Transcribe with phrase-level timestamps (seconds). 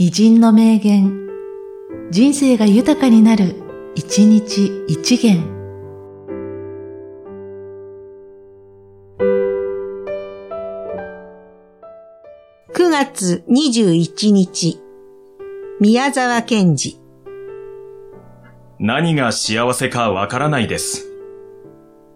[0.00, 1.26] 偉人の名言、
[2.12, 3.56] 人生が豊かになる、
[3.96, 5.42] 一日一元。
[12.72, 14.78] 9月21日、
[15.80, 17.00] 宮沢賢治。
[18.78, 21.08] 何が幸せかわからないです。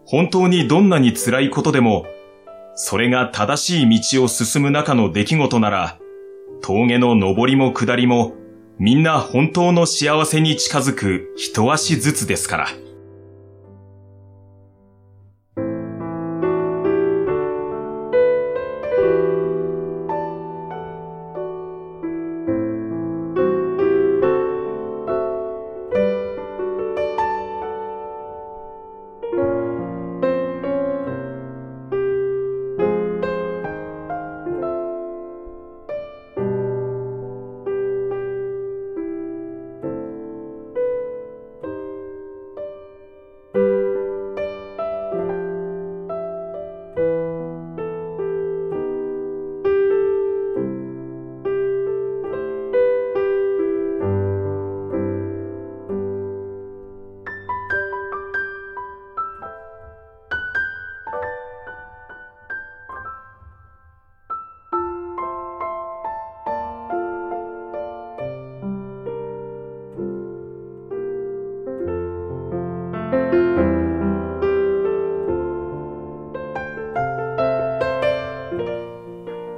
[0.06, 2.06] 本当にどんなに辛いことでも、
[2.76, 5.98] それが正しい道を進む中の出来事なら、
[6.62, 8.34] 峠の上りも下りも、
[8.78, 12.68] みんな本当の幸せに近づく一足ずつですから。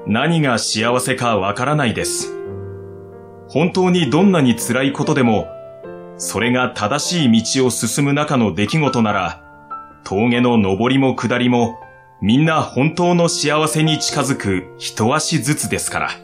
[0.06, 2.34] 何が幸せかわからないです。
[3.48, 5.48] 本当にどんなに辛いことでも、
[6.19, 9.42] それが正しい道を進む中の出来事なら、
[10.05, 11.80] 峠の上りも下りも、
[12.20, 16.23] みんな本当の幸せに近づく一足ずつですから。